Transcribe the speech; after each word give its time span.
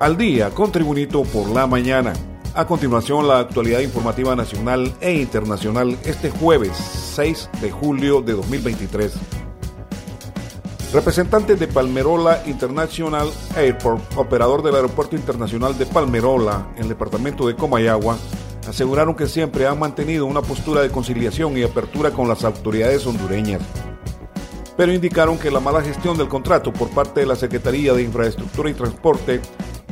Al 0.00 0.16
día 0.16 0.50
con 0.50 0.72
Tribunito 0.72 1.22
por 1.22 1.48
la 1.50 1.68
mañana. 1.68 2.12
A 2.54 2.66
continuación, 2.66 3.28
la 3.28 3.38
actualidad 3.38 3.78
informativa 3.78 4.34
nacional 4.34 4.92
e 5.00 5.14
internacional 5.14 5.96
este 6.04 6.30
jueves 6.30 6.76
6 7.14 7.48
de 7.60 7.70
julio 7.70 8.20
de 8.20 8.32
2023. 8.32 9.12
Representantes 10.92 11.60
de 11.60 11.68
Palmerola 11.68 12.42
International 12.46 13.30
Airport, 13.56 14.02
operador 14.16 14.64
del 14.64 14.74
Aeropuerto 14.74 15.14
Internacional 15.14 15.78
de 15.78 15.86
Palmerola, 15.86 16.72
en 16.74 16.82
el 16.82 16.88
departamento 16.88 17.46
de 17.46 17.54
Comayagua, 17.54 18.18
aseguraron 18.68 19.14
que 19.14 19.28
siempre 19.28 19.66
han 19.68 19.78
mantenido 19.78 20.26
una 20.26 20.42
postura 20.42 20.82
de 20.82 20.90
conciliación 20.90 21.56
y 21.56 21.62
apertura 21.62 22.10
con 22.10 22.28
las 22.28 22.44
autoridades 22.44 23.06
hondureñas 23.06 23.62
pero 24.76 24.92
indicaron 24.92 25.38
que 25.38 25.50
la 25.50 25.60
mala 25.60 25.82
gestión 25.82 26.16
del 26.18 26.28
contrato 26.28 26.72
por 26.72 26.90
parte 26.90 27.20
de 27.20 27.26
la 27.26 27.36
Secretaría 27.36 27.92
de 27.92 28.02
Infraestructura 28.02 28.70
y 28.70 28.74
Transporte 28.74 29.40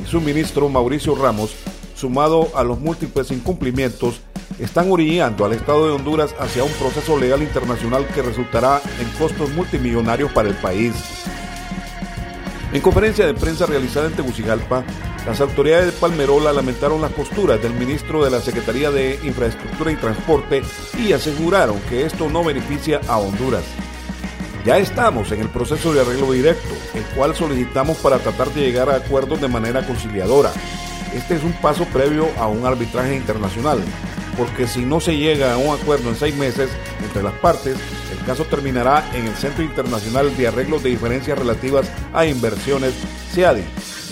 y 0.01 0.05
su 0.05 0.21
ministro 0.21 0.69
Mauricio 0.69 1.15
Ramos, 1.15 1.55
sumado 1.95 2.49
a 2.55 2.63
los 2.63 2.79
múltiples 2.79 3.31
incumplimientos, 3.31 4.21
están 4.59 4.91
orillando 4.91 5.45
al 5.45 5.53
Estado 5.53 5.87
de 5.87 5.93
Honduras 5.93 6.35
hacia 6.39 6.63
un 6.63 6.71
proceso 6.73 7.17
legal 7.17 7.41
internacional 7.41 8.07
que 8.07 8.21
resultará 8.21 8.81
en 8.99 9.09
costos 9.17 9.49
multimillonarios 9.51 10.31
para 10.31 10.49
el 10.49 10.55
país. 10.55 10.93
En 12.71 12.81
conferencia 12.81 13.25
de 13.25 13.33
prensa 13.33 13.65
realizada 13.65 14.07
en 14.07 14.13
Tegucigalpa, 14.13 14.83
las 15.25 15.39
autoridades 15.39 15.85
de 15.85 15.91
Palmerola 15.93 16.51
lamentaron 16.51 17.01
las 17.01 17.11
posturas 17.13 17.61
del 17.61 17.73
ministro 17.73 18.23
de 18.23 18.31
la 18.31 18.41
Secretaría 18.41 18.91
de 18.91 19.19
Infraestructura 19.23 19.91
y 19.91 19.95
Transporte 19.95 20.63
y 20.99 21.13
aseguraron 21.13 21.79
que 21.89 22.05
esto 22.05 22.29
no 22.29 22.43
beneficia 22.43 22.99
a 23.07 23.19
Honduras. 23.19 23.63
Ya 24.65 24.77
estamos 24.77 25.29
en 25.33 25.41
el 25.41 25.49
proceso 25.49 25.93
de 25.93 25.99
arreglo 25.99 26.31
directo, 26.31 26.73
el 26.93 27.03
cual 27.15 27.35
solicitamos 27.35 27.97
para 27.97 28.19
tratar 28.19 28.49
de 28.51 28.61
llegar 28.61 28.89
a 28.89 28.95
acuerdos 28.95 29.41
de 29.41 29.49
manera 29.49 29.85
conciliadora. 29.85 30.51
Este 31.13 31.35
es 31.35 31.43
un 31.43 31.51
paso 31.51 31.83
previo 31.85 32.29
a 32.37 32.47
un 32.47 32.65
arbitraje 32.65 33.13
internacional, 33.13 33.83
porque 34.37 34.65
si 34.65 34.85
no 34.85 35.01
se 35.01 35.17
llega 35.17 35.53
a 35.53 35.57
un 35.57 35.75
acuerdo 35.75 36.07
en 36.07 36.15
seis 36.15 36.35
meses 36.37 36.69
entre 37.03 37.21
las 37.21 37.33
partes, 37.33 37.77
el 38.09 38.25
caso 38.25 38.45
terminará 38.45 39.03
en 39.13 39.27
el 39.27 39.35
Centro 39.35 39.65
Internacional 39.65 40.35
de 40.37 40.47
Arreglos 40.47 40.81
de 40.81 40.91
Diferencias 40.91 41.37
Relativas 41.37 41.91
a 42.13 42.25
Inversiones, 42.25 42.93
CIADI, 43.33 43.65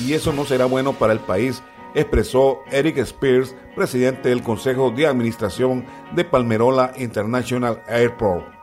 y 0.05 0.13
eso 0.13 0.33
no 0.33 0.44
será 0.44 0.66
bueno 0.66 0.91
para 0.91 1.13
el 1.13 1.19
país, 1.19 1.63
expresó 1.95 2.59
Eric 2.69 2.97
Spears, 2.97 3.55
presidente 3.73 4.27
del 4.27 4.44
Consejo 4.44 4.91
de 4.91 5.07
Administración 5.07 5.85
de 6.13 6.25
Palmerola 6.25 6.91
International 6.97 7.81
Airport. 7.88 8.60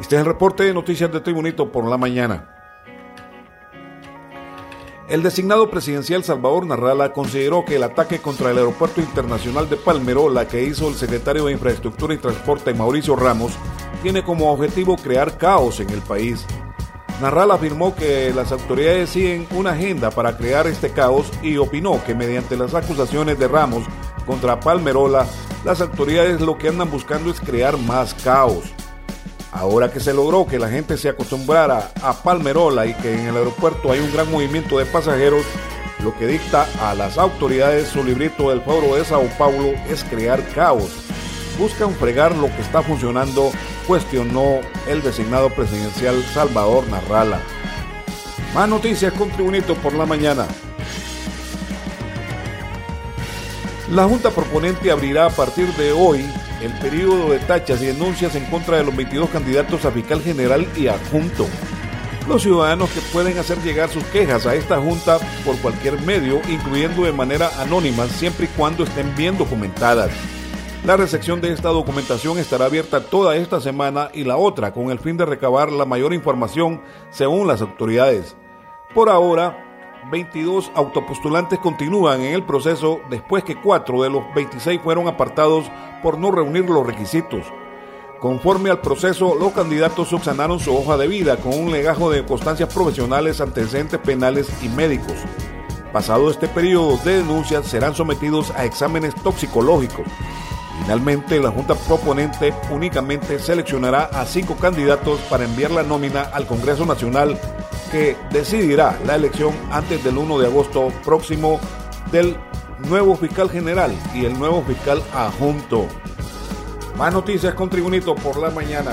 Este 0.00 0.16
es 0.16 0.20
el 0.20 0.26
reporte 0.26 0.62
de 0.64 0.72
noticias 0.72 1.12
de 1.12 1.20
Tribunito 1.20 1.70
por 1.70 1.86
la 1.86 1.98
mañana. 1.98 2.48
El 5.10 5.22
designado 5.22 5.68
presidencial 5.70 6.24
Salvador 6.24 6.64
Narrala 6.64 7.12
consideró 7.12 7.66
que 7.66 7.76
el 7.76 7.82
ataque 7.82 8.18
contra 8.18 8.50
el 8.50 8.56
Aeropuerto 8.56 9.02
Internacional 9.02 9.68
de 9.68 9.76
Palmerola 9.76 10.48
que 10.48 10.62
hizo 10.64 10.88
el 10.88 10.94
secretario 10.94 11.44
de 11.44 11.52
Infraestructura 11.52 12.14
y 12.14 12.18
Transporte 12.18 12.72
Mauricio 12.72 13.14
Ramos 13.14 13.52
tiene 14.02 14.24
como 14.24 14.50
objetivo 14.50 14.96
crear 14.96 15.36
caos 15.36 15.80
en 15.80 15.90
el 15.90 16.00
país. 16.00 16.46
Narral 17.20 17.50
afirmó 17.50 17.94
que 17.94 18.32
las 18.34 18.52
autoridades 18.52 19.10
siguen 19.10 19.46
una 19.50 19.72
agenda 19.72 20.10
para 20.10 20.38
crear 20.38 20.66
este 20.66 20.92
caos 20.92 21.30
y 21.42 21.58
opinó 21.58 22.02
que 22.04 22.14
mediante 22.14 22.56
las 22.56 22.74
acusaciones 22.74 23.38
de 23.38 23.48
Ramos 23.48 23.84
contra 24.24 24.60
Palmerola, 24.60 25.26
las 25.62 25.82
autoridades 25.82 26.40
lo 26.40 26.56
que 26.56 26.68
andan 26.68 26.90
buscando 26.90 27.30
es 27.30 27.38
crear 27.38 27.76
más 27.76 28.14
caos. 28.14 28.72
Ahora 29.52 29.90
que 29.90 29.98
se 30.00 30.14
logró 30.14 30.46
que 30.46 30.58
la 30.58 30.68
gente 30.68 30.96
se 30.96 31.08
acostumbrara 31.08 31.90
a 32.02 32.12
Palmerola 32.12 32.86
y 32.86 32.94
que 32.94 33.14
en 33.14 33.26
el 33.26 33.36
aeropuerto 33.36 33.90
hay 33.90 34.00
un 34.00 34.12
gran 34.12 34.30
movimiento 34.30 34.78
de 34.78 34.86
pasajeros, 34.86 35.44
lo 36.02 36.16
que 36.16 36.26
dicta 36.26 36.68
a 36.80 36.94
las 36.94 37.18
autoridades 37.18 37.88
su 37.88 38.02
librito 38.04 38.50
del 38.50 38.62
foro 38.62 38.94
de 38.94 39.04
Sao 39.04 39.28
Paulo 39.36 39.72
es 39.88 40.04
crear 40.04 40.42
caos. 40.54 40.90
Buscan 41.58 41.92
fregar 41.94 42.34
lo 42.36 42.46
que 42.46 42.62
está 42.62 42.80
funcionando, 42.80 43.50
cuestionó 43.86 44.60
el 44.86 45.02
designado 45.02 45.50
presidencial 45.50 46.22
Salvador 46.32 46.86
Narrala. 46.88 47.40
Más 48.54 48.68
noticias 48.68 49.12
con 49.12 49.30
Tribunito 49.30 49.74
por 49.74 49.92
la 49.94 50.06
mañana. 50.06 50.46
La 53.90 54.04
Junta 54.04 54.30
Proponente 54.30 54.90
abrirá 54.90 55.26
a 55.26 55.30
partir 55.30 55.66
de 55.74 55.90
hoy 55.90 56.24
el 56.62 56.72
periodo 56.78 57.30
de 57.30 57.38
tachas 57.40 57.82
y 57.82 57.86
denuncias 57.86 58.34
en 58.34 58.44
contra 58.46 58.76
de 58.76 58.84
los 58.84 58.94
22 58.94 59.30
candidatos 59.30 59.84
a 59.84 59.90
fiscal 59.90 60.20
general 60.20 60.66
y 60.76 60.88
adjunto. 60.88 61.46
Los 62.28 62.42
ciudadanos 62.42 62.90
que 62.90 63.00
pueden 63.12 63.38
hacer 63.38 63.58
llegar 63.62 63.88
sus 63.88 64.04
quejas 64.04 64.46
a 64.46 64.54
esta 64.54 64.78
junta 64.78 65.18
por 65.44 65.56
cualquier 65.58 66.00
medio, 66.02 66.40
incluyendo 66.48 67.04
de 67.04 67.12
manera 67.12 67.50
anónima, 67.58 68.06
siempre 68.06 68.44
y 68.46 68.48
cuando 68.56 68.84
estén 68.84 69.14
bien 69.16 69.36
documentadas. 69.36 70.10
La 70.84 70.96
recepción 70.96 71.40
de 71.40 71.52
esta 71.52 71.68
documentación 71.68 72.38
estará 72.38 72.66
abierta 72.66 73.00
toda 73.00 73.36
esta 73.36 73.60
semana 73.60 74.10
y 74.14 74.24
la 74.24 74.36
otra 74.36 74.72
con 74.72 74.90
el 74.90 74.98
fin 74.98 75.16
de 75.16 75.26
recabar 75.26 75.70
la 75.70 75.84
mayor 75.84 76.14
información 76.14 76.82
según 77.10 77.46
las 77.46 77.60
autoridades. 77.60 78.36
Por 78.94 79.10
ahora, 79.10 79.69
22 80.10 80.72
autopostulantes 80.74 81.58
continúan 81.58 82.20
en 82.22 82.34
el 82.34 82.44
proceso 82.44 83.00
después 83.10 83.44
que 83.44 83.60
cuatro 83.60 84.02
de 84.02 84.10
los 84.10 84.22
26 84.34 84.80
fueron 84.82 85.08
apartados 85.08 85.70
por 86.02 86.18
no 86.18 86.30
reunir 86.30 86.68
los 86.68 86.86
requisitos. 86.86 87.46
Conforme 88.18 88.70
al 88.70 88.80
proceso, 88.80 89.34
los 89.34 89.52
candidatos 89.52 90.08
subsanaron 90.08 90.60
su 90.60 90.76
hoja 90.76 90.96
de 90.96 91.08
vida 91.08 91.36
con 91.38 91.54
un 91.58 91.72
legajo 91.72 92.10
de 92.10 92.24
constancias 92.24 92.72
profesionales, 92.72 93.40
antecedentes 93.40 93.98
penales 93.98 94.50
y 94.62 94.68
médicos. 94.68 95.14
Pasado 95.92 96.30
este 96.30 96.46
periodo 96.46 96.98
de 96.98 97.18
denuncias, 97.18 97.66
serán 97.66 97.94
sometidos 97.94 98.50
a 98.52 98.64
exámenes 98.64 99.14
toxicológicos. 99.22 100.06
Finalmente, 100.82 101.40
la 101.40 101.50
Junta 101.50 101.74
Proponente 101.74 102.54
únicamente 102.70 103.38
seleccionará 103.38 104.04
a 104.04 104.24
cinco 104.24 104.56
candidatos 104.56 105.20
para 105.30 105.44
enviar 105.44 105.70
la 105.70 105.82
nómina 105.82 106.22
al 106.22 106.46
Congreso 106.46 106.86
Nacional 106.86 107.38
que 107.90 108.16
decidirá 108.30 108.98
la 109.06 109.16
elección 109.16 109.52
antes 109.70 110.02
del 110.04 110.18
1 110.18 110.38
de 110.38 110.46
agosto 110.46 110.92
próximo 111.04 111.60
del 112.12 112.36
nuevo 112.88 113.16
fiscal 113.16 113.50
general 113.50 113.92
y 114.14 114.24
el 114.24 114.38
nuevo 114.38 114.62
fiscal 114.62 115.02
adjunto. 115.12 115.86
Más 116.96 117.12
noticias 117.12 117.54
con 117.54 117.70
Tribunito 117.70 118.14
por 118.14 118.38
la 118.38 118.50
mañana. 118.50 118.92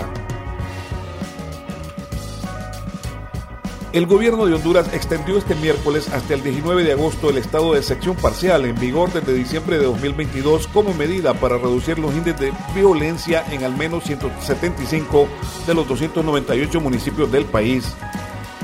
El 3.94 4.06
gobierno 4.06 4.46
de 4.46 4.54
Honduras 4.54 4.94
extendió 4.94 5.38
este 5.38 5.56
miércoles 5.56 6.10
hasta 6.10 6.34
el 6.34 6.44
19 6.44 6.84
de 6.84 6.92
agosto 6.92 7.30
el 7.30 7.38
estado 7.38 7.74
de 7.74 7.82
sección 7.82 8.16
parcial 8.16 8.66
en 8.66 8.78
vigor 8.80 9.12
desde 9.12 9.34
diciembre 9.34 9.80
de 9.80 9.86
2022 9.86 10.68
como 10.68 10.94
medida 10.94 11.34
para 11.34 11.58
reducir 11.58 11.98
los 11.98 12.14
índices 12.14 12.40
de 12.40 12.54
violencia 12.76 13.44
en 13.50 13.64
al 13.64 13.76
menos 13.76 14.04
175 14.04 15.28
de 15.66 15.74
los 15.74 15.88
298 15.88 16.82
municipios 16.82 17.32
del 17.32 17.46
país. 17.46 17.96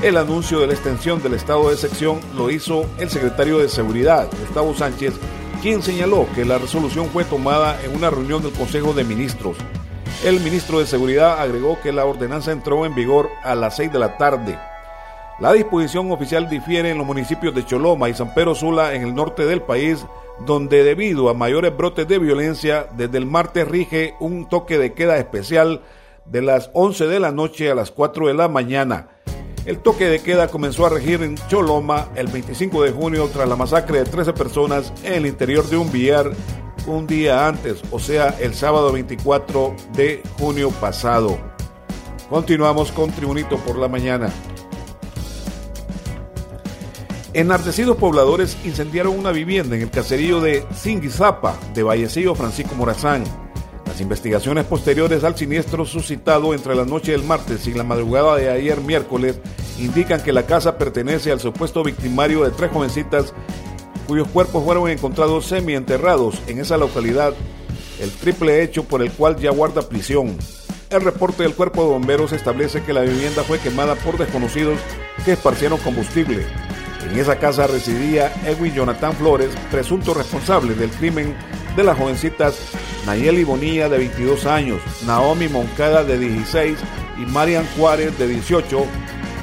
El 0.02 0.18
anuncio 0.18 0.60
de 0.60 0.66
la 0.66 0.74
extensión 0.74 1.22
del 1.22 1.34
estado 1.34 1.70
de 1.70 1.76
sección 1.76 2.20
lo 2.36 2.50
hizo 2.50 2.84
el 2.98 3.08
secretario 3.08 3.58
de 3.58 3.68
Seguridad, 3.68 4.28
Gustavo 4.40 4.74
Sánchez, 4.74 5.14
quien 5.62 5.82
señaló 5.82 6.26
que 6.34 6.44
la 6.44 6.58
resolución 6.58 7.06
fue 7.06 7.24
tomada 7.24 7.80
en 7.82 7.94
una 7.94 8.10
reunión 8.10 8.42
del 8.42 8.52
Consejo 8.52 8.92
de 8.92 9.04
Ministros. 9.04 9.56
El 10.24 10.40
ministro 10.40 10.80
de 10.80 10.86
Seguridad 10.86 11.40
agregó 11.40 11.80
que 11.80 11.92
la 11.92 12.04
ordenanza 12.04 12.52
entró 12.52 12.84
en 12.84 12.94
vigor 12.94 13.30
a 13.42 13.54
las 13.54 13.76
6 13.76 13.92
de 13.92 13.98
la 13.98 14.18
tarde. 14.18 14.58
La 15.40 15.52
disposición 15.52 16.10
oficial 16.10 16.50
difiere 16.50 16.90
en 16.90 16.98
los 16.98 17.06
municipios 17.06 17.54
de 17.54 17.64
Choloma 17.64 18.08
y 18.08 18.14
San 18.14 18.34
Pedro 18.34 18.54
Sula 18.54 18.94
en 18.94 19.02
el 19.02 19.14
norte 19.14 19.46
del 19.46 19.62
país, 19.62 20.04
donde 20.44 20.84
debido 20.84 21.30
a 21.30 21.34
mayores 21.34 21.74
brotes 21.74 22.06
de 22.06 22.18
violencia, 22.18 22.88
desde 22.96 23.16
el 23.16 23.26
martes 23.26 23.66
rige 23.66 24.16
un 24.20 24.48
toque 24.48 24.76
de 24.76 24.92
queda 24.92 25.16
especial 25.16 25.82
de 26.26 26.42
las 26.42 26.70
11 26.74 27.06
de 27.06 27.20
la 27.20 27.30
noche 27.30 27.70
a 27.70 27.74
las 27.74 27.90
4 27.90 28.26
de 28.26 28.34
la 28.34 28.48
mañana 28.48 29.13
el 29.66 29.78
toque 29.78 30.06
de 30.06 30.20
queda 30.20 30.48
comenzó 30.48 30.86
a 30.86 30.90
regir 30.90 31.22
en 31.22 31.36
Choloma 31.48 32.08
el 32.14 32.26
25 32.28 32.82
de 32.82 32.92
junio 32.92 33.30
tras 33.32 33.48
la 33.48 33.56
masacre 33.56 33.98
de 33.98 34.04
13 34.04 34.32
personas 34.34 34.92
en 35.02 35.14
el 35.14 35.26
interior 35.26 35.66
de 35.68 35.76
un 35.76 35.90
billar 35.90 36.32
un 36.86 37.06
día 37.06 37.46
antes, 37.48 37.80
o 37.90 37.98
sea, 37.98 38.36
el 38.40 38.54
sábado 38.54 38.92
24 38.92 39.74
de 39.94 40.22
junio 40.38 40.70
pasado. 40.70 41.38
Continuamos 42.28 42.92
con 42.92 43.10
Tribunito 43.10 43.56
por 43.58 43.78
la 43.78 43.88
mañana. 43.88 44.30
Enardecidos 47.32 47.96
pobladores 47.96 48.56
incendiaron 48.64 49.18
una 49.18 49.32
vivienda 49.32 49.74
en 49.76 49.82
el 49.82 49.90
caserío 49.90 50.40
de 50.40 50.64
Singuizapa 50.74 51.58
de 51.74 51.82
Vallecillo 51.82 52.34
Francisco 52.34 52.74
Morazán. 52.74 53.24
Las 53.94 54.00
investigaciones 54.00 54.64
posteriores 54.64 55.22
al 55.22 55.36
siniestro 55.36 55.86
suscitado 55.86 56.52
entre 56.52 56.74
la 56.74 56.84
noche 56.84 57.12
del 57.12 57.22
martes 57.22 57.64
y 57.68 57.74
la 57.74 57.84
madrugada 57.84 58.34
de 58.34 58.50
ayer 58.50 58.80
miércoles 58.80 59.38
indican 59.78 60.20
que 60.20 60.32
la 60.32 60.46
casa 60.46 60.78
pertenece 60.78 61.30
al 61.30 61.38
supuesto 61.38 61.84
victimario 61.84 62.42
de 62.42 62.50
tres 62.50 62.72
jovencitas 62.72 63.32
cuyos 64.08 64.26
cuerpos 64.26 64.64
fueron 64.64 64.90
encontrados 64.90 65.46
semienterrados 65.46 66.42
en 66.48 66.58
esa 66.58 66.76
localidad, 66.76 67.34
el 68.00 68.10
triple 68.10 68.64
hecho 68.64 68.82
por 68.82 69.00
el 69.00 69.12
cual 69.12 69.36
ya 69.36 69.52
guarda 69.52 69.88
prisión. 69.88 70.36
El 70.90 71.02
reporte 71.02 71.44
del 71.44 71.54
cuerpo 71.54 71.84
de 71.84 71.90
bomberos 71.90 72.32
establece 72.32 72.82
que 72.82 72.92
la 72.92 73.02
vivienda 73.02 73.44
fue 73.44 73.60
quemada 73.60 73.94
por 73.94 74.18
desconocidos 74.18 74.80
que 75.24 75.34
esparcieron 75.34 75.78
combustible. 75.78 76.44
En 77.08 77.16
esa 77.16 77.38
casa 77.38 77.68
residía 77.68 78.32
Edwin 78.44 78.74
Jonathan 78.74 79.12
Flores, 79.12 79.50
presunto 79.70 80.14
responsable 80.14 80.74
del 80.74 80.90
crimen 80.90 81.36
de 81.76 81.84
las 81.84 81.96
jovencitas 81.96 82.56
Nayeli 83.06 83.44
Bonilla 83.44 83.88
de 83.88 83.98
22 83.98 84.46
años, 84.46 84.80
Naomi 85.06 85.48
Moncada 85.48 86.04
de 86.04 86.18
16 86.18 86.78
y 87.18 87.26
Marian 87.30 87.66
Juárez 87.76 88.18
de 88.18 88.28
18, 88.28 88.86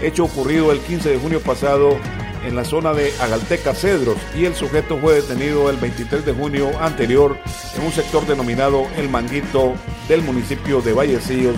hecho 0.02 0.26
ocurrido 0.26 0.72
el 0.72 0.80
15 0.80 1.10
de 1.10 1.18
junio 1.20 1.42
pasado 1.42 1.98
en 2.46 2.56
la 2.56 2.66
zona 2.66 2.94
de 2.94 3.14
Agalteca 3.20 3.74
Cedros 3.74 4.18
y 4.36 4.46
el 4.46 4.56
sujeto 4.56 4.98
fue 4.98 5.22
detenido 5.22 5.70
el 5.70 5.78
23 5.78 6.26
de 6.26 6.34
junio 6.34 6.72
anterior 6.80 7.38
en 7.78 7.86
un 7.86 7.92
sector 7.92 8.26
denominado 8.26 8.88
El 8.98 9.10
Manguito 9.10 9.74
del 10.08 10.24
municipio 10.24 10.82
de 10.82 10.94
Vallecillos 10.94 11.56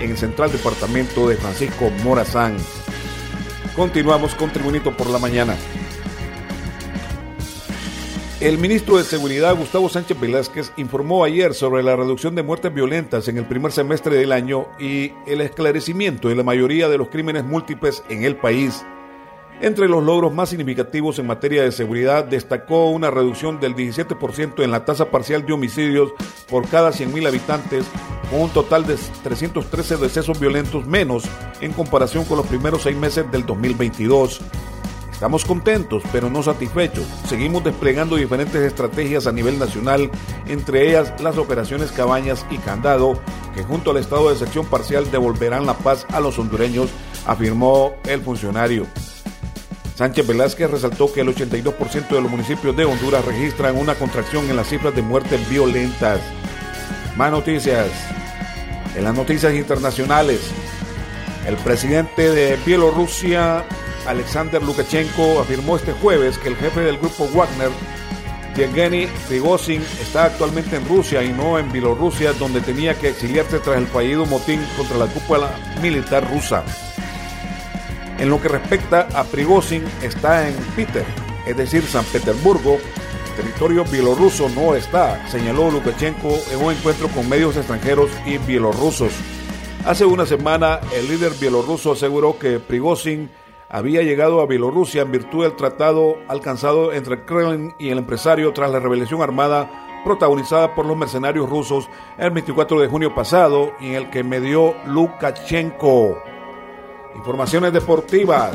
en 0.00 0.10
el 0.10 0.16
central 0.16 0.50
departamento 0.50 1.28
de 1.28 1.36
Francisco 1.36 1.90
Morazán. 2.02 2.56
Continuamos 3.76 4.34
con 4.34 4.50
Tribunito 4.50 4.96
por 4.96 5.08
la 5.08 5.18
mañana. 5.18 5.56
El 8.42 8.58
ministro 8.58 8.96
de 8.96 9.04
Seguridad, 9.04 9.54
Gustavo 9.54 9.88
Sánchez 9.88 10.18
Velázquez, 10.18 10.72
informó 10.76 11.22
ayer 11.22 11.54
sobre 11.54 11.84
la 11.84 11.94
reducción 11.94 12.34
de 12.34 12.42
muertes 12.42 12.74
violentas 12.74 13.28
en 13.28 13.38
el 13.38 13.46
primer 13.46 13.70
semestre 13.70 14.16
del 14.16 14.32
año 14.32 14.66
y 14.80 15.12
el 15.28 15.40
esclarecimiento 15.42 16.28
de 16.28 16.34
la 16.34 16.42
mayoría 16.42 16.88
de 16.88 16.98
los 16.98 17.08
crímenes 17.08 17.44
múltiples 17.44 18.02
en 18.08 18.24
el 18.24 18.34
país. 18.34 18.84
Entre 19.60 19.86
los 19.86 20.02
logros 20.02 20.34
más 20.34 20.48
significativos 20.48 21.20
en 21.20 21.28
materia 21.28 21.62
de 21.62 21.70
seguridad 21.70 22.24
destacó 22.24 22.90
una 22.90 23.12
reducción 23.12 23.60
del 23.60 23.76
17% 23.76 24.64
en 24.64 24.72
la 24.72 24.84
tasa 24.84 25.08
parcial 25.08 25.46
de 25.46 25.52
homicidios 25.52 26.10
por 26.50 26.68
cada 26.68 26.90
100.000 26.90 27.28
habitantes, 27.28 27.84
con 28.28 28.40
un 28.40 28.50
total 28.50 28.84
de 28.84 28.96
313 29.22 29.98
decesos 29.98 30.40
violentos 30.40 30.84
menos 30.84 31.22
en 31.60 31.72
comparación 31.72 32.24
con 32.24 32.38
los 32.38 32.46
primeros 32.48 32.82
seis 32.82 32.96
meses 32.96 33.30
del 33.30 33.46
2022. 33.46 34.40
Estamos 35.22 35.44
contentos, 35.44 36.02
pero 36.10 36.28
no 36.28 36.42
satisfechos. 36.42 37.06
Seguimos 37.28 37.62
desplegando 37.62 38.16
diferentes 38.16 38.60
estrategias 38.60 39.28
a 39.28 39.32
nivel 39.32 39.56
nacional, 39.56 40.10
entre 40.48 40.88
ellas 40.88 41.12
las 41.20 41.38
operaciones 41.38 41.92
Cabañas 41.92 42.44
y 42.50 42.58
Candado, 42.58 43.20
que 43.54 43.62
junto 43.62 43.92
al 43.92 43.98
estado 43.98 44.30
de 44.30 44.36
sección 44.36 44.66
parcial 44.66 45.08
devolverán 45.12 45.64
la 45.64 45.74
paz 45.74 46.06
a 46.10 46.18
los 46.18 46.40
hondureños, 46.40 46.90
afirmó 47.24 47.94
el 48.06 48.20
funcionario. 48.20 48.88
Sánchez 49.94 50.26
Velázquez 50.26 50.68
resaltó 50.68 51.12
que 51.12 51.20
el 51.20 51.28
82% 51.28 52.08
de 52.08 52.20
los 52.20 52.28
municipios 52.28 52.76
de 52.76 52.84
Honduras 52.84 53.24
registran 53.24 53.78
una 53.78 53.94
contracción 53.94 54.50
en 54.50 54.56
las 54.56 54.70
cifras 54.70 54.92
de 54.92 55.02
muertes 55.02 55.48
violentas. 55.48 56.20
Más 57.16 57.30
noticias. 57.30 57.86
En 58.96 59.04
las 59.04 59.14
noticias 59.14 59.54
internacionales, 59.54 60.40
el 61.46 61.54
presidente 61.58 62.32
de 62.32 62.58
Bielorrusia, 62.66 63.64
Alexander 64.06 64.62
Lukashenko, 64.62 65.40
afirmó 65.40 65.76
este 65.76 65.92
jueves 65.92 66.38
que 66.38 66.48
el 66.48 66.56
jefe 66.56 66.80
del 66.80 66.98
grupo 66.98 67.28
Wagner, 67.32 67.70
Yevgeny 68.56 69.06
Prigozhin, 69.28 69.82
está 70.00 70.24
actualmente 70.24 70.76
en 70.76 70.86
Rusia 70.86 71.22
y 71.22 71.32
no 71.32 71.58
en 71.58 71.70
Bielorrusia, 71.72 72.32
donde 72.34 72.60
tenía 72.60 72.98
que 72.98 73.08
exiliarse 73.08 73.58
tras 73.60 73.78
el 73.78 73.86
fallido 73.86 74.26
motín 74.26 74.60
contra 74.76 74.98
la 74.98 75.06
cúpula 75.06 75.50
militar 75.80 76.28
rusa. 76.30 76.64
En 78.18 78.28
lo 78.28 78.40
que 78.40 78.48
respecta 78.48 79.08
a 79.14 79.24
Prigozhin, 79.24 79.84
está 80.02 80.48
en 80.48 80.54
Peter, 80.76 81.04
es 81.46 81.56
decir, 81.56 81.82
San 81.84 82.04
Petersburgo. 82.06 82.78
territorio 83.36 83.84
bielorruso 83.84 84.48
no 84.50 84.74
está, 84.74 85.26
señaló 85.28 85.70
Lukashenko 85.70 86.38
en 86.50 86.62
un 86.62 86.72
encuentro 86.72 87.08
con 87.08 87.28
medios 87.28 87.56
extranjeros 87.56 88.10
y 88.26 88.36
bielorrusos. 88.38 89.12
Hace 89.86 90.04
una 90.04 90.26
semana, 90.26 90.80
el 90.94 91.08
líder 91.08 91.32
bielorruso 91.40 91.92
aseguró 91.92 92.38
que 92.38 92.60
Prigozhin 92.60 93.30
había 93.72 94.02
llegado 94.02 94.42
a 94.42 94.46
Bielorrusia 94.46 95.02
en 95.02 95.10
virtud 95.10 95.44
del 95.44 95.56
tratado 95.56 96.18
alcanzado 96.28 96.92
entre 96.92 97.24
Kremlin 97.24 97.74
y 97.78 97.88
el 97.88 97.98
empresario 97.98 98.52
tras 98.52 98.70
la 98.70 98.78
rebelión 98.78 99.22
armada 99.22 100.02
protagonizada 100.04 100.74
por 100.74 100.84
los 100.84 100.96
mercenarios 100.96 101.48
rusos 101.48 101.88
el 102.18 102.30
24 102.30 102.80
de 102.80 102.88
junio 102.88 103.14
pasado 103.14 103.72
y 103.80 103.88
en 103.88 103.94
el 103.94 104.10
que 104.10 104.22
medió 104.22 104.74
Lukashenko. 104.86 106.22
Informaciones 107.16 107.72
deportivas. 107.72 108.52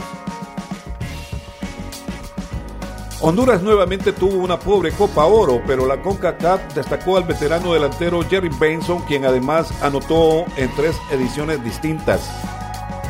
Honduras 3.20 3.64
nuevamente 3.64 4.14
tuvo 4.14 4.36
una 4.36 4.60
pobre 4.60 4.92
Copa 4.92 5.26
Oro, 5.26 5.60
pero 5.66 5.88
la 5.88 6.00
CONCACAF 6.04 6.76
destacó 6.76 7.18
al 7.18 7.24
veterano 7.24 7.74
delantero 7.74 8.22
Jerry 8.22 8.52
Benson, 8.60 9.02
quien 9.08 9.26
además 9.26 9.74
anotó 9.82 10.46
en 10.56 10.70
tres 10.76 10.96
ediciones 11.12 11.64
distintas. 11.64 12.57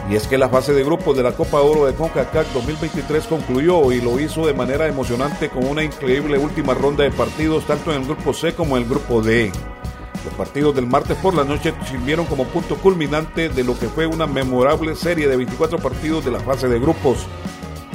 Y 0.10 0.16
es 0.16 0.26
que 0.26 0.38
la 0.38 0.48
fase 0.48 0.74
de 0.74 0.86
grupos 0.86 1.18
de 1.18 1.24
la 1.24 1.34
Copa 1.34 1.62
Oro 1.62 1.86
de 1.86 1.94
CONCACAF 1.94 2.54
2023 2.54 3.28
concluyó 3.28 3.92
y 3.92 4.00
lo 4.00 4.18
hizo 4.22 4.48
de 4.48 4.54
manera 4.54 4.88
emocionante 4.88 5.50
con 5.50 5.68
una 5.68 5.84
increíble 5.84 6.38
última 6.38 6.74
ronda 6.74 7.04
de 7.04 7.12
partidos 7.12 7.66
tanto 7.66 7.92
en 7.92 8.02
el 8.02 8.08
grupo 8.08 8.34
C 8.34 8.54
como 8.54 8.78
en 8.78 8.84
el 8.84 8.90
grupo 8.90 9.22
D. 9.22 9.52
Los 10.24 10.34
partidos 10.36 10.76
del 10.76 10.88
martes 10.88 11.18
por 11.18 11.34
la 11.34 11.44
noche 11.44 11.74
sirvieron 11.90 12.26
como 12.26 12.46
punto 12.46 12.78
culminante 12.78 13.50
de 13.50 13.64
lo 13.66 13.78
que 13.78 13.90
fue 13.90 14.08
una 14.08 14.28
memorable 14.28 14.96
serie 14.96 15.28
de 15.28 15.36
24 15.36 15.78
partidos 15.80 16.24
de 16.24 16.32
la 16.32 16.40
fase 16.40 16.70
de 16.70 16.80
grupos. 16.80 17.28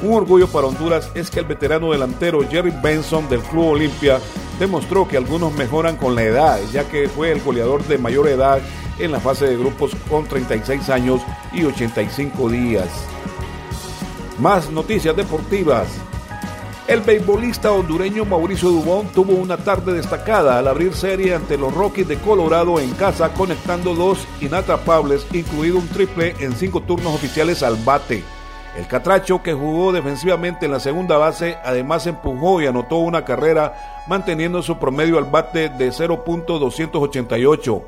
Un 0.03 0.12
orgullo 0.12 0.49
para 0.49 0.67
Honduras 0.67 1.11
es 1.14 1.31
que 1.31 1.41
el 1.41 1.47
veterano 1.47 1.93
delantero 1.93 2.47
Jerry 2.47 2.75
Benson 2.82 3.26
del 3.31 3.41
Club 3.41 3.69
Olimpia 3.69 4.20
demostró 4.59 5.09
que 5.09 5.17
algunos 5.17 5.55
mejoran 5.55 5.97
con 5.97 6.14
la 6.14 6.25
edad, 6.25 6.61
ya 6.73 6.88
que 6.88 7.09
fue 7.09 7.32
el 7.32 7.41
goleador 7.41 7.85
de 7.85 7.99
mayor 7.99 8.29
edad 8.29 8.61
en 8.99 9.12
la 9.12 9.21
fase 9.21 9.47
de 9.47 9.56
grupos 9.56 9.93
con 10.09 10.27
36 10.27 10.89
años 10.91 11.23
y 11.53 11.65
85 11.65 12.49
días. 12.49 12.89
Más 14.39 14.71
noticias 14.71 15.17
deportivas. 15.17 15.89
El 16.89 17.00
beisbolista 17.00 17.71
hondureño 17.71 18.25
Mauricio 18.25 18.71
Dubón 18.71 19.06
tuvo 19.09 19.35
una 19.35 19.56
tarde 19.56 19.93
destacada 19.93 20.59
al 20.59 20.67
abrir 20.67 20.94
serie 20.94 21.35
ante 21.35 21.56
los 21.56 21.73
Rockies 21.73 22.09
de 22.09 22.19
Colorado 22.19 22.81
en 22.81 22.91
casa, 22.93 23.33
conectando 23.35 23.94
dos 23.94 24.27
inatrapables, 24.41 25.27
incluido 25.33 25.79
un 25.79 25.87
triple 25.88 26.35
en 26.41 26.55
cinco 26.55 26.81
turnos 26.83 27.15
oficiales 27.15 27.62
al 27.62 27.77
bate. 27.77 28.25
El 28.77 28.88
Catracho, 28.88 29.43
que 29.43 29.53
jugó 29.53 29.93
defensivamente 29.93 30.67
en 30.67 30.73
la 30.73 30.81
segunda 30.81 31.19
base, 31.19 31.56
además 31.62 32.06
empujó 32.06 32.61
y 32.61 32.67
anotó 32.67 32.97
una 32.97 33.25
carrera, 33.25 34.03
manteniendo 34.09 34.62
su 34.62 34.79
promedio 34.79 35.19
al 35.19 35.25
bate 35.25 35.69
de 35.69 35.91
0.288. 35.91 37.83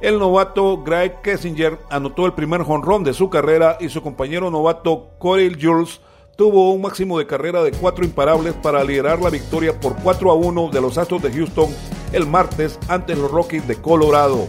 El 0.00 0.18
novato 0.18 0.82
Greg 0.82 1.22
Kessinger 1.22 1.78
anotó 1.88 2.26
el 2.26 2.34
primer 2.34 2.62
jonrón 2.62 3.02
de 3.02 3.14
su 3.14 3.30
carrera 3.30 3.78
y 3.80 3.88
su 3.88 4.02
compañero 4.02 4.50
novato 4.50 5.10
Corey 5.18 5.56
Jules 5.60 6.00
tuvo 6.36 6.70
un 6.72 6.82
máximo 6.82 7.18
de 7.18 7.26
carrera 7.26 7.62
de 7.62 7.72
cuatro 7.72 8.04
imparables 8.04 8.52
para 8.54 8.84
liderar 8.84 9.20
la 9.20 9.30
victoria 9.30 9.80
por 9.80 9.96
4 9.96 10.30
a 10.30 10.34
1 10.34 10.68
de 10.68 10.80
los 10.82 10.98
Astros 10.98 11.22
de 11.22 11.32
Houston 11.32 11.70
el 12.12 12.26
martes 12.26 12.78
ante 12.88 13.16
los 13.16 13.30
Rockies 13.30 13.66
de 13.66 13.76
Colorado. 13.76 14.46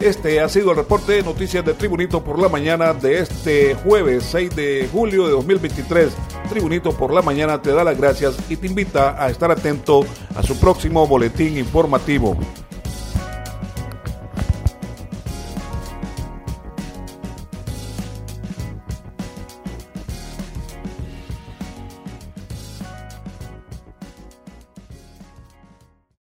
Este 0.00 0.40
ha 0.40 0.48
sido 0.48 0.72
el 0.72 0.76
reporte 0.76 1.12
de 1.12 1.22
noticias 1.22 1.64
de 1.64 1.74
Tribunito 1.74 2.24
por 2.24 2.36
la 2.40 2.48
mañana 2.48 2.92
de 2.92 3.20
este 3.20 3.76
jueves 3.76 4.24
6 4.32 4.56
de 4.56 4.88
julio 4.92 5.26
de 5.26 5.30
2023. 5.30 6.12
Tribunito 6.48 6.90
por 6.90 7.14
la 7.14 7.22
mañana 7.22 7.62
te 7.62 7.72
da 7.72 7.84
las 7.84 7.96
gracias 7.96 8.36
y 8.50 8.56
te 8.56 8.66
invita 8.66 9.22
a 9.22 9.30
estar 9.30 9.52
atento 9.52 10.04
a 10.34 10.42
su 10.42 10.58
próximo 10.58 11.06
boletín 11.06 11.56
informativo. 11.56 12.36